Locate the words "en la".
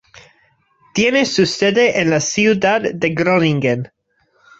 2.01-2.21